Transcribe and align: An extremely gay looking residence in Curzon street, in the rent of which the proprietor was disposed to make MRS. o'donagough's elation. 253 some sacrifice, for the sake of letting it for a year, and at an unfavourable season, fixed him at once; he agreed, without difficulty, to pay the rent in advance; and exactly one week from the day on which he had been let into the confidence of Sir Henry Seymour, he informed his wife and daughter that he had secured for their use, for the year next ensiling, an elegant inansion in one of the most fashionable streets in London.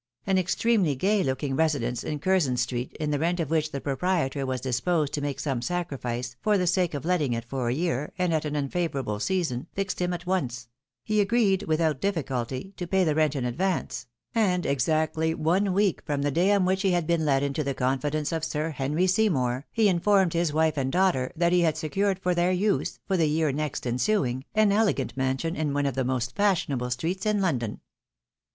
An 0.25 0.39
extremely 0.39 0.95
gay 0.95 1.21
looking 1.21 1.55
residence 1.55 2.03
in 2.03 2.17
Curzon 2.17 2.57
street, 2.57 2.91
in 2.99 3.11
the 3.11 3.19
rent 3.19 3.39
of 3.39 3.51
which 3.51 3.71
the 3.71 3.79
proprietor 3.79 4.47
was 4.47 4.59
disposed 4.59 5.13
to 5.13 5.21
make 5.21 5.37
MRS. 5.37 5.41
o'donagough's 5.41 5.45
elation. 5.45 5.69
253 5.69 5.77
some 5.77 6.01
sacrifice, 6.01 6.35
for 6.41 6.57
the 6.57 6.65
sake 6.65 6.93
of 6.95 7.05
letting 7.05 7.33
it 7.33 7.45
for 7.45 7.69
a 7.69 7.73
year, 7.75 8.11
and 8.17 8.33
at 8.33 8.43
an 8.43 8.55
unfavourable 8.55 9.19
season, 9.19 9.67
fixed 9.75 10.01
him 10.01 10.11
at 10.11 10.25
once; 10.25 10.69
he 11.03 11.21
agreed, 11.21 11.61
without 11.67 12.01
difficulty, 12.01 12.73
to 12.77 12.87
pay 12.87 13.03
the 13.03 13.13
rent 13.13 13.35
in 13.35 13.45
advance; 13.45 14.07
and 14.33 14.65
exactly 14.65 15.35
one 15.35 15.71
week 15.71 16.01
from 16.03 16.23
the 16.23 16.31
day 16.31 16.51
on 16.51 16.65
which 16.65 16.81
he 16.81 16.93
had 16.93 17.05
been 17.05 17.23
let 17.23 17.43
into 17.43 17.63
the 17.63 17.75
confidence 17.75 18.31
of 18.31 18.43
Sir 18.43 18.71
Henry 18.71 19.05
Seymour, 19.05 19.67
he 19.71 19.87
informed 19.87 20.33
his 20.33 20.51
wife 20.51 20.77
and 20.77 20.91
daughter 20.91 21.31
that 21.35 21.51
he 21.53 21.61
had 21.61 21.77
secured 21.77 22.17
for 22.17 22.33
their 22.33 22.51
use, 22.51 22.99
for 23.07 23.17
the 23.17 23.29
year 23.29 23.51
next 23.51 23.83
ensiling, 23.85 24.45
an 24.55 24.71
elegant 24.71 25.13
inansion 25.15 25.55
in 25.55 25.75
one 25.75 25.85
of 25.85 25.93
the 25.93 26.03
most 26.03 26.35
fashionable 26.35 26.89
streets 26.89 27.23
in 27.23 27.39
London. 27.39 27.81